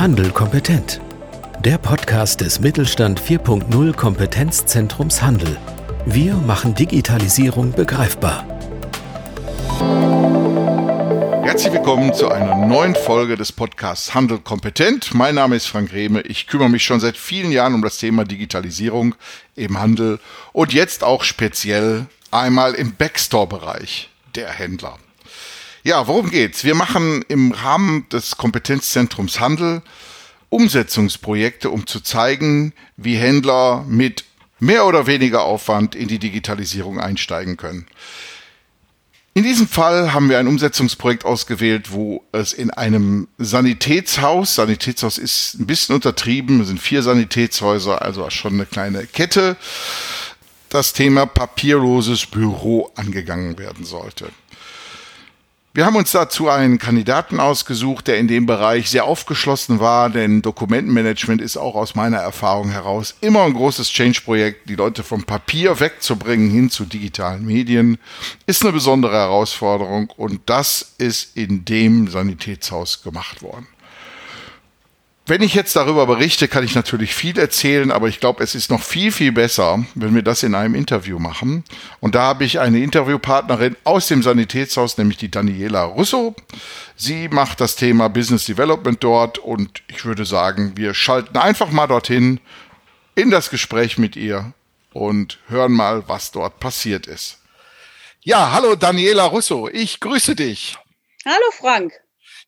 [0.00, 0.98] Handel kompetent.
[1.62, 5.58] Der Podcast des Mittelstand 4.0 Kompetenzzentrums Handel.
[6.06, 8.46] Wir machen Digitalisierung begreifbar.
[11.42, 15.12] Herzlich willkommen zu einer neuen Folge des Podcasts Handel kompetent.
[15.12, 16.22] Mein Name ist Frank Rehme.
[16.22, 19.14] Ich kümmere mich schon seit vielen Jahren um das Thema Digitalisierung
[19.54, 20.18] im Handel
[20.54, 24.96] und jetzt auch speziell einmal im Backstore-Bereich der Händler.
[25.82, 26.62] Ja, worum geht's?
[26.62, 29.80] Wir machen im Rahmen des Kompetenzzentrums Handel
[30.50, 34.24] Umsetzungsprojekte, um zu zeigen, wie Händler mit
[34.58, 37.86] mehr oder weniger Aufwand in die Digitalisierung einsteigen können.
[39.32, 45.54] In diesem Fall haben wir ein Umsetzungsprojekt ausgewählt, wo es in einem Sanitätshaus, Sanitätshaus ist
[45.54, 49.56] ein bisschen untertrieben, es sind vier Sanitätshäuser, also schon eine kleine Kette,
[50.68, 54.30] das Thema papierloses Büro angegangen werden sollte.
[55.72, 60.42] Wir haben uns dazu einen Kandidaten ausgesucht, der in dem Bereich sehr aufgeschlossen war, denn
[60.42, 64.68] Dokumentenmanagement ist auch aus meiner Erfahrung heraus immer ein großes Change-Projekt.
[64.68, 67.98] Die Leute vom Papier wegzubringen hin zu digitalen Medien
[68.46, 73.68] ist eine besondere Herausforderung und das ist in dem Sanitätshaus gemacht worden.
[75.30, 78.68] Wenn ich jetzt darüber berichte, kann ich natürlich viel erzählen, aber ich glaube, es ist
[78.68, 81.62] noch viel, viel besser, wenn wir das in einem Interview machen.
[82.00, 86.34] Und da habe ich eine Interviewpartnerin aus dem Sanitätshaus, nämlich die Daniela Russo.
[86.96, 91.86] Sie macht das Thema Business Development dort und ich würde sagen, wir schalten einfach mal
[91.86, 92.40] dorthin
[93.14, 94.52] in das Gespräch mit ihr
[94.92, 97.38] und hören mal, was dort passiert ist.
[98.22, 100.76] Ja, hallo Daniela Russo, ich grüße dich.
[101.24, 101.92] Hallo Frank.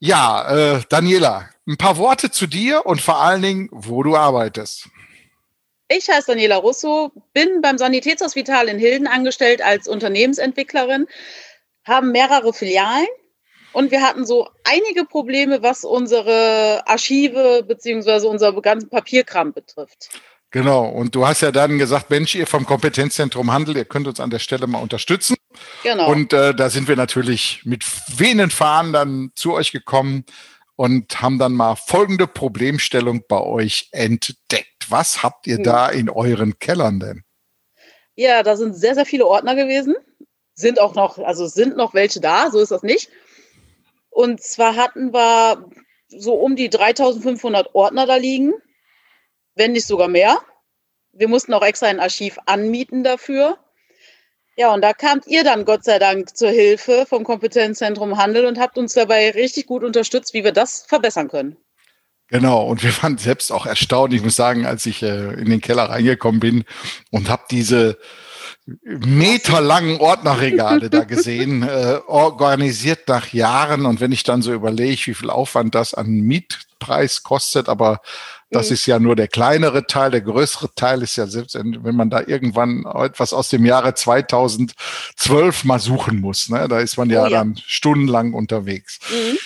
[0.05, 4.89] Ja, äh, Daniela, ein paar Worte zu dir und vor allen Dingen, wo du arbeitest.
[5.87, 11.07] Ich heiße Daniela Russo, bin beim Sanitätshospital in Hilden angestellt als Unternehmensentwicklerin,
[11.85, 13.07] haben mehrere Filialen
[13.73, 18.27] und wir hatten so einige Probleme, was unsere Archive bzw.
[18.27, 20.09] unser ganzen Papierkram betrifft.
[20.53, 24.21] Genau, und du hast ja dann gesagt, Mensch, ihr vom Kompetenzzentrum Handel, ihr könnt uns
[24.21, 25.35] an der Stelle mal unterstützen.
[25.83, 26.11] Genau.
[26.11, 27.85] Und äh, da sind wir natürlich mit
[28.19, 30.27] wehenden Fahnen dann zu euch gekommen
[30.77, 34.91] und haben dann mal folgende Problemstellung bei euch entdeckt.
[34.91, 37.23] Was habt ihr da in euren Kellern denn?
[38.15, 39.95] Ja, da sind sehr, sehr viele Ordner gewesen.
[40.55, 43.09] Sind auch noch, also sind noch welche da, so ist das nicht.
[44.11, 45.67] Und zwar hatten wir
[46.09, 48.53] so um die 3500 Ordner da liegen,
[49.55, 50.39] wenn nicht sogar mehr.
[51.13, 53.59] Wir mussten auch extra ein Archiv anmieten dafür.
[54.57, 58.59] Ja, und da kamt ihr dann Gott sei Dank zur Hilfe vom Kompetenzzentrum Handel und
[58.59, 61.57] habt uns dabei richtig gut unterstützt, wie wir das verbessern können.
[62.29, 64.15] Genau, und wir waren selbst auch erstaunt.
[64.15, 66.65] Ich muss sagen, als ich äh, in den Keller reingekommen bin
[67.11, 67.99] und habe diese
[68.85, 73.87] meterlangen Ordnerregale da gesehen, äh, organisiert nach Jahren.
[73.87, 78.01] Und wenn ich dann so überlege, wie viel Aufwand das an Mietpreis kostet, aber
[78.53, 78.75] das mhm.
[78.75, 80.11] ist ja nur der kleinere Teil.
[80.11, 85.65] Der größere Teil ist ja selbst, wenn man da irgendwann etwas aus dem Jahre 2012
[85.65, 86.49] mal suchen muss.
[86.49, 86.69] Ne?
[86.69, 87.39] Da ist man ja, oh ja.
[87.39, 89.01] dann stundenlang unterwegs.
[89.11, 89.39] Mhm.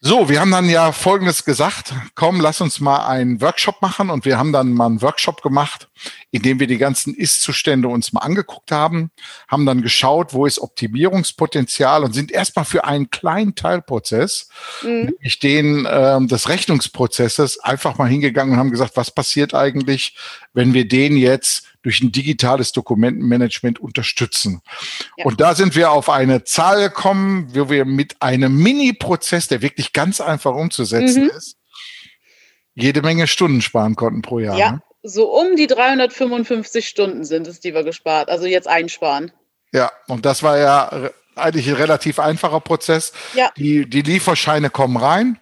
[0.00, 1.92] So, wir haben dann ja Folgendes gesagt.
[2.14, 4.10] Komm, lass uns mal einen Workshop machen.
[4.10, 5.88] Und wir haben dann mal einen Workshop gemacht,
[6.30, 9.10] in dem wir die ganzen Ist-Zustände uns mal angeguckt haben,
[9.48, 14.50] haben dann geschaut, wo ist Optimierungspotenzial und sind erstmal für einen kleinen Teilprozess,
[14.82, 15.06] mhm.
[15.06, 20.16] nämlich den äh, des Rechnungsprozesses, einfach mal hingegangen und haben gesagt, was passiert eigentlich,
[20.52, 24.62] wenn wir den jetzt durch ein digitales Dokumentenmanagement unterstützen.
[25.16, 25.24] Ja.
[25.24, 29.92] Und da sind wir auf eine Zahl gekommen, wo wir mit einem Mini-Prozess, der wirklich
[29.92, 31.30] ganz einfach umzusetzen mhm.
[31.30, 31.56] ist,
[32.74, 34.56] jede Menge Stunden sparen konnten pro Jahr.
[34.56, 34.82] Ja, ne?
[35.02, 39.32] so um die 355 Stunden sind es, die wir gespart, also jetzt einsparen.
[39.72, 43.12] Ja, und das war ja eigentlich ein relativ einfacher Prozess.
[43.34, 43.50] Ja.
[43.56, 45.38] Die, die Lieferscheine kommen rein.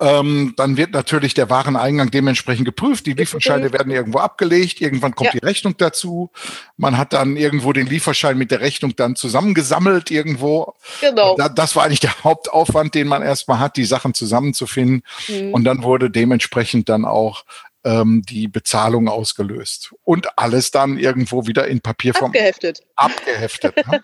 [0.00, 3.06] Ähm, dann wird natürlich der Wareneingang dementsprechend geprüft.
[3.06, 4.80] Die Lieferscheine werden irgendwo abgelegt.
[4.80, 5.40] Irgendwann kommt ja.
[5.40, 6.30] die Rechnung dazu.
[6.76, 10.74] Man hat dann irgendwo den Lieferschein mit der Rechnung dann zusammengesammelt irgendwo.
[11.00, 11.36] Genau.
[11.36, 15.04] Da, das war eigentlich der Hauptaufwand, den man erstmal hat, die Sachen zusammenzufinden.
[15.28, 15.54] Mhm.
[15.54, 17.44] Und dann wurde dementsprechend dann auch
[17.84, 19.94] ähm, die Bezahlung ausgelöst.
[20.02, 22.30] Und alles dann irgendwo wieder in Papierform.
[22.30, 22.80] Abgeheftet.
[22.96, 23.76] Abgeheftet.
[23.86, 24.02] ne?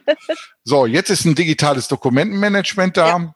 [0.63, 3.09] So, jetzt ist ein digitales Dokumentenmanagement da.
[3.09, 3.35] Ja.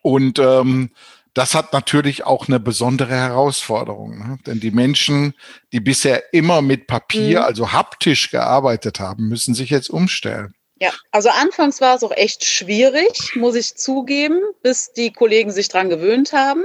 [0.00, 0.90] Und ähm,
[1.34, 4.18] das hat natürlich auch eine besondere Herausforderung.
[4.18, 4.38] Ne?
[4.46, 5.34] Denn die Menschen,
[5.72, 7.44] die bisher immer mit Papier, mhm.
[7.44, 10.54] also haptisch gearbeitet haben, müssen sich jetzt umstellen.
[10.76, 15.68] Ja, also anfangs war es auch echt schwierig, muss ich zugeben, bis die Kollegen sich
[15.68, 16.64] dran gewöhnt haben.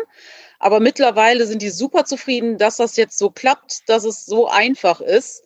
[0.60, 5.02] Aber mittlerweile sind die super zufrieden, dass das jetzt so klappt, dass es so einfach
[5.02, 5.44] ist.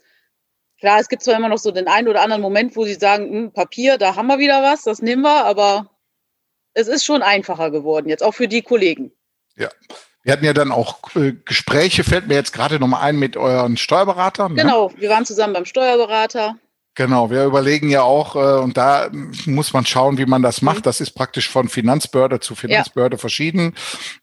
[0.80, 3.30] Klar, es gibt zwar immer noch so den einen oder anderen Moment, wo sie sagen,
[3.30, 5.91] hm, Papier, da haben wir wieder was, das nehmen wir, aber
[6.74, 9.12] es ist schon einfacher geworden, jetzt auch für die Kollegen.
[9.56, 9.70] Ja.
[10.24, 13.76] Wir hatten ja dann auch äh, Gespräche, fällt mir jetzt gerade nochmal ein mit euren
[13.78, 14.54] Steuerberatern.
[14.54, 14.62] Ne?
[14.62, 16.58] Genau, wir waren zusammen beim Steuerberater.
[16.94, 19.10] Genau, wir überlegen ja auch, äh, und da
[19.46, 20.80] muss man schauen, wie man das macht.
[20.80, 20.84] Mhm.
[20.84, 23.20] Das ist praktisch von Finanzbehörde zu Finanzbehörde ja.
[23.20, 23.76] verschieden,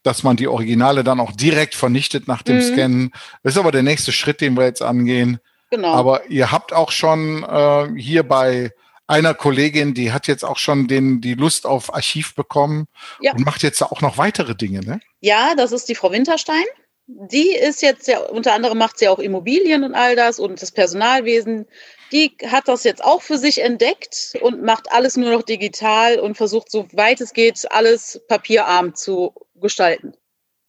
[0.03, 2.63] dass man die Originale dann auch direkt vernichtet nach dem mhm.
[2.63, 3.11] Scannen.
[3.43, 5.41] Das ist aber der nächste Schritt, den wir jetzt angehen.
[5.71, 5.95] Genau.
[5.95, 8.71] Aber ihr habt auch schon äh, hier bei
[9.09, 12.87] einer Kollegin, die hat jetzt auch schon den, die Lust auf Archiv bekommen
[13.21, 13.33] ja.
[13.33, 15.01] und macht jetzt auch noch weitere Dinge, ne?
[15.21, 16.65] Ja, das ist die Frau Winterstein.
[17.07, 20.73] Die ist jetzt ja, unter anderem macht sie auch Immobilien und all das und das
[20.73, 21.67] Personalwesen.
[22.13, 26.37] Die hat das jetzt auch für sich entdeckt und macht alles nur noch digital und
[26.37, 30.13] versucht, so weit es geht, alles papierarm zu gestalten.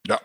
[0.07, 0.21] Ja.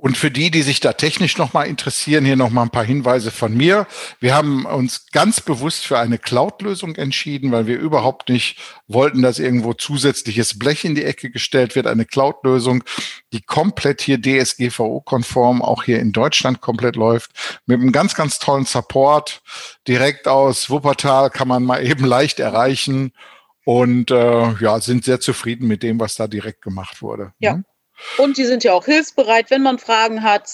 [0.00, 3.54] Und für die, die sich da technisch nochmal interessieren, hier nochmal ein paar Hinweise von
[3.54, 3.86] mir.
[4.18, 8.58] Wir haben uns ganz bewusst für eine Cloud-Lösung entschieden, weil wir überhaupt nicht
[8.88, 11.86] wollten, dass irgendwo zusätzliches Blech in die Ecke gestellt wird.
[11.86, 12.82] Eine Cloud-Lösung,
[13.34, 17.60] die komplett hier DSGVO-konform auch hier in Deutschland komplett läuft.
[17.66, 19.42] Mit einem ganz, ganz tollen Support.
[19.86, 23.12] Direkt aus Wuppertal kann man mal eben leicht erreichen.
[23.66, 27.34] Und äh, ja, sind sehr zufrieden mit dem, was da direkt gemacht wurde.
[27.38, 27.60] Ja.
[28.18, 30.48] Und die sind ja auch hilfsbereit, wenn man Fragen hat,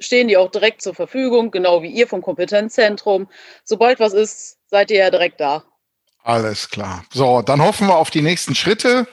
[0.00, 3.28] stehen die auch direkt zur Verfügung, genau wie ihr vom Kompetenzzentrum.
[3.64, 5.64] Sobald was ist, seid ihr ja direkt da.
[6.22, 7.04] Alles klar.
[7.12, 9.06] So, dann hoffen wir auf die nächsten Schritte.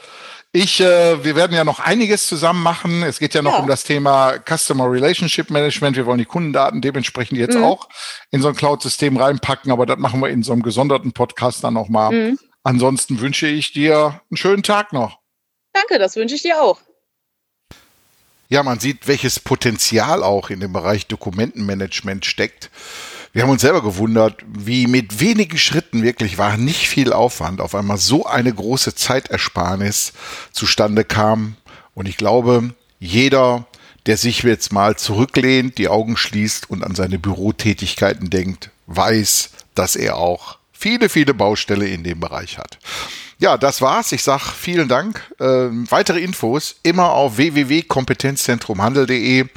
[0.56, 3.02] Ich, äh, wir werden ja noch einiges zusammen machen.
[3.02, 3.60] Es geht ja noch ja.
[3.60, 5.96] um das Thema Customer Relationship Management.
[5.96, 7.64] Wir wollen die Kundendaten dementsprechend jetzt mhm.
[7.64, 7.90] auch
[8.30, 11.74] in so ein Cloud-System reinpacken, aber das machen wir in so einem gesonderten Podcast dann
[11.74, 12.12] nochmal.
[12.12, 12.40] Mhm.
[12.64, 15.20] Ansonsten wünsche ich dir einen schönen Tag noch.
[15.74, 16.80] Danke, das wünsche ich dir auch.
[18.54, 22.70] Ja, man sieht, welches Potenzial auch in dem Bereich Dokumentenmanagement steckt.
[23.34, 27.74] Wir haben uns selber gewundert, wie mit wenigen Schritten wirklich war nicht viel Aufwand auf
[27.74, 30.14] einmal so eine große Zeitersparnis
[30.52, 31.56] zustande kam.
[31.96, 33.66] Und ich glaube, jeder,
[34.06, 39.96] der sich jetzt mal zurücklehnt, die Augen schließt und an seine Bürotätigkeiten denkt, weiß, dass
[39.96, 42.78] er auch viele, viele Baustelle in dem Bereich hat.
[43.44, 44.14] Ja, das war's.
[44.14, 45.22] Ich sag vielen Dank.
[45.38, 49.48] Ähm, weitere Infos immer auf www.kompetenzzentrumhandel.de.